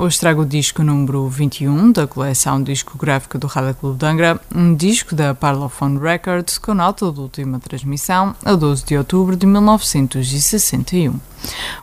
hoje 0.00 0.20
trago 0.20 0.42
o 0.42 0.46
disco 0.46 0.84
número 0.84 1.28
21 1.28 1.90
da 1.90 2.06
coleção 2.06 2.62
discográfica 2.62 3.36
do 3.36 3.48
Rádio 3.48 3.74
Clube 3.74 3.98
de 3.98 4.06
Angra, 4.06 4.40
um 4.54 4.72
disco 4.72 5.12
da 5.12 5.34
Parlophone 5.34 5.98
Records 5.98 6.56
com 6.56 6.72
nota 6.72 7.10
de 7.10 7.18
última 7.18 7.58
transmissão 7.58 8.34
a 8.44 8.54
12 8.54 8.84
de 8.84 8.96
outubro 8.96 9.34
de 9.34 9.44
1961. 9.44 11.18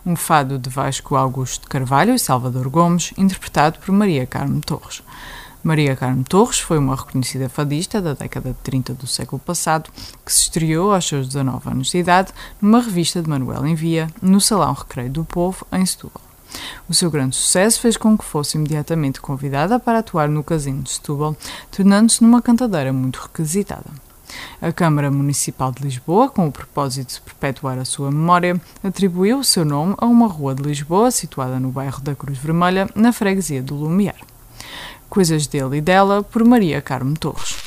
Um 0.06 0.16
fado 0.16 0.58
de 0.58 0.70
Vasco 0.70 1.16
Augusto 1.18 1.68
Carvalho 1.68 2.16
e 2.16 2.20
Salvador 2.20 2.70
Gomes, 2.70 3.14
interpretado 3.18 3.80
por 3.80 3.92
Maria 3.92 4.26
Carmo 4.26 4.62
Torres. 4.62 5.04
Maria 5.62 5.94
Carmo 5.94 6.24
Torres 6.24 6.60
foi 6.60 6.78
uma 6.78 6.96
reconhecida 6.96 7.50
fadista 7.50 8.02
da 8.02 8.14
década 8.14 8.52
de 8.52 8.58
30 8.64 8.94
do 8.94 9.08
século 9.08 9.42
passado, 9.42 9.90
que 10.26 10.32
se 10.32 10.44
estreou 10.44 10.94
aos 10.94 11.06
seus 11.06 11.28
19 11.28 11.70
anos 11.70 11.90
de 11.90 11.98
idade 11.98 12.32
numa 12.62 12.80
revista 12.80 13.22
de 13.22 13.30
Manuel 13.30 13.68
Envia, 13.68 14.08
no 14.22 14.40
Salão 14.40 14.72
Recreio 14.72 15.10
do 15.10 15.26
Povo, 15.26 15.68
em 15.74 15.86
Setúbal. 15.86 16.25
O 16.90 16.94
seu 16.94 17.10
grande 17.10 17.36
sucesso 17.36 17.80
fez 17.80 17.98
com 17.98 18.18
que 18.18 18.24
fosse 18.24 18.58
imediatamente 18.58 19.20
convidada 19.20 19.80
para 19.80 20.00
atuar 20.00 20.30
no 20.30 20.44
Casino 20.44 20.84
de 20.84 20.92
Setúbal, 20.92 21.36
tornando-se 21.72 22.24
numa 22.24 22.42
cantadeira 22.42 22.94
muito 22.94 23.20
requisitada. 23.20 23.86
A 24.62 24.72
Câmara 24.72 25.10
Municipal 25.12 25.72
de 25.72 25.84
Lisboa, 25.84 26.30
com 26.30 26.48
o 26.48 26.52
propósito 26.52 27.16
de 27.16 27.22
perpetuar 27.22 27.78
a 27.78 27.86
sua 27.86 28.12
memória, 28.12 28.60
atribuiu 28.84 29.40
o 29.40 29.44
seu 29.44 29.66
nome 29.66 29.96
a 29.98 30.06
uma 30.06 30.28
rua 30.28 30.54
de 30.56 30.64
Lisboa 30.64 31.12
situada 31.12 31.60
no 31.60 31.70
bairro 31.70 32.02
da 32.02 32.16
Cruz 32.16 32.38
Vermelha, 32.38 32.90
na 32.96 33.12
freguesia 33.12 33.62
do 33.62 33.76
Lumiar. 33.76 34.16
Coisas 35.10 35.48
dele 35.48 35.78
e 35.78 35.82
dela, 35.82 36.24
por 36.24 36.44
Maria 36.44 36.82
Carmo 36.82 37.18
Torres. 37.18 37.65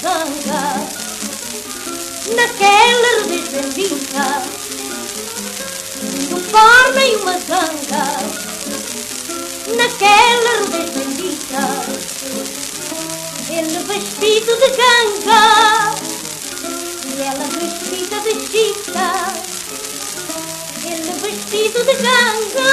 Zanga 0.00 1.08
naquela 2.36 3.12
revés 3.26 3.48
bendita. 3.48 4.42
Formem 6.50 7.16
uma 7.16 7.32
zanga 7.32 8.06
naquela 9.76 10.52
revés 10.70 10.90
bendita. 10.90 11.64
Ele 13.50 13.78
vestido 13.84 14.52
de 14.56 14.68
ganga 14.76 15.44
e 17.06 17.20
ela 17.20 17.46
vestida 17.58 18.20
de 18.20 18.34
chita. 18.46 19.08
Ele 20.84 21.12
vestido 21.20 21.78
de 21.84 21.94
ganga 21.94 22.72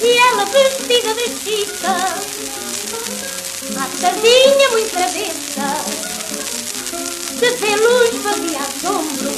e 0.00 0.16
ela 0.16 0.44
vestida 0.46 1.14
de 1.14 1.28
chita. 1.44 2.69
A 3.80 3.88
tardinha 3.98 4.68
muito 4.72 4.90
travessa 4.90 5.68
De 7.38 7.50
pelos 7.56 8.10
fazia 8.22 8.60
assombro. 8.60 9.32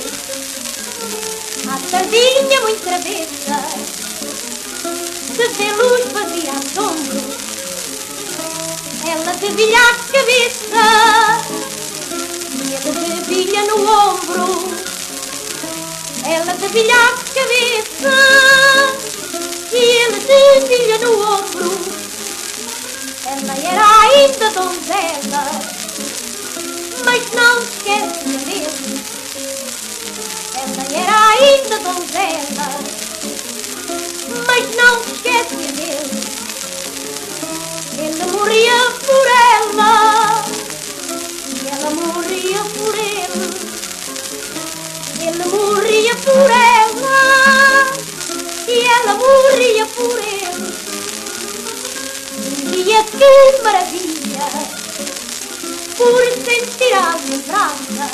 A 1.69 1.79
tardinha 1.89 2.61
muito 2.63 2.83
travessa 2.83 3.59
De 5.31 5.49
pelos 5.49 6.03
fazia 6.13 6.53
assombro. 6.59 7.21
Ela 9.07 9.33
debilha 9.35 9.79
a 9.79 9.95
cabeça 10.13 10.85
E 12.57 12.75
ele 12.75 12.93
debilha 13.15 13.63
no 13.67 13.77
ombro. 13.77 14.75
Ela 16.27 16.53
debilha 16.55 16.97
a 16.97 17.13
cabeça 17.33 19.12
ela 49.03 49.15
morria 49.15 49.87
por 49.87 50.19
ele 50.19 50.93
dia 52.83 53.05
que 53.05 53.63
maravilha 53.63 54.49
por 55.97 56.25
sentir 56.45 56.95
a 56.95 57.17
lembrança. 57.31 58.07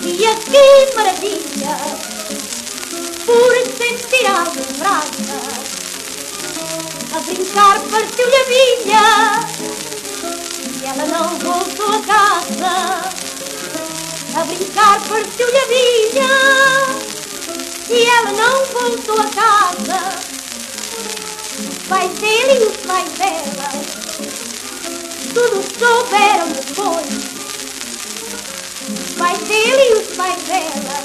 Dia 0.00 0.34
que 0.34 0.94
maravilha 0.94 1.76
por 3.24 3.54
sentir 3.78 4.26
a 4.26 4.44
lembrança. 4.44 5.38
A 7.16 7.20
brincar 7.20 7.80
partiu-lhe 7.80 8.36
a 8.36 8.44
vinha 8.44 9.40
e 10.80 10.84
ela 10.84 11.06
não 11.06 11.38
voltou 11.38 11.88
a 11.88 12.00
casa. 12.02 12.74
A 14.36 14.44
brincar 14.44 15.00
partiu-lhe 15.08 15.58
a 15.58 15.66
vinha 15.66 17.03
e 17.90 18.06
ela 18.06 18.32
não 18.32 18.64
voltou 18.66 19.20
a 19.20 19.30
casa 19.30 20.34
pais 21.88 22.12
dele 22.18 22.60
e 22.60 22.66
os 22.66 22.76
pais 22.78 23.12
dela 23.12 24.04
tudo 25.34 25.62
souberam 25.78 26.48
depois. 26.48 27.08
Pais 29.18 29.38
dele 29.48 29.90
e 29.90 29.94
os 29.94 30.16
pais 30.16 30.42
dela 30.44 31.02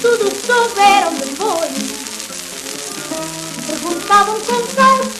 tudo 0.00 0.32
souberam 0.46 1.14
depois. 1.14 1.92
Perguntavam 3.66 4.40
com 4.40 4.46
cautela 4.46 5.11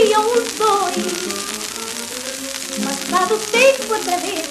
iriam 0.00 0.26
os 0.26 0.52
dois. 0.52 1.40
Passado 2.84 3.36
tempo 3.50 3.92
outra 3.92 4.16
vez 4.18 4.48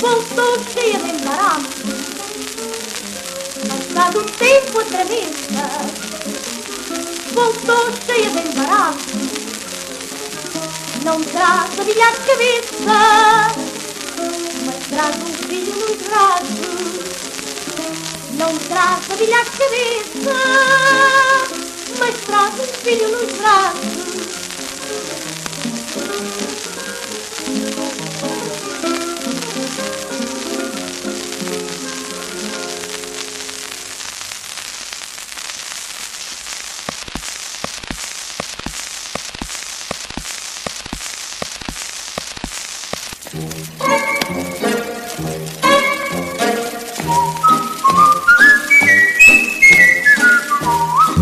Voltou 0.00 0.58
cheia 0.72 0.98
de 0.98 1.10
embaraço 1.12 1.68
Passado 3.68 4.24
tempo 4.32 4.78
outra 4.78 5.04
vez 5.04 5.36
Voltou 7.32 7.92
cheia 8.04 8.28
de 8.28 8.38
embaraço 8.48 9.16
Não 11.04 11.22
traz 11.22 11.78
a 11.78 11.84
bilha 11.84 12.08
à 12.08 12.12
cabeça 12.12 12.98
Mas 14.66 14.86
traz 14.88 15.16
um 15.16 15.32
filho 15.48 15.74
nos 15.76 15.96
braços 16.02 17.06
Não 18.32 18.52
traz 18.68 19.10
a 19.10 19.16
bilha 19.16 19.40
à 19.40 19.44
cabeça 19.44 20.34
Mas 21.98 22.14
traz 22.26 22.54
um 22.54 22.65
filho 22.86 23.08
nos 23.08 23.32
braços. 23.32 24.06
Thank 43.32 43.75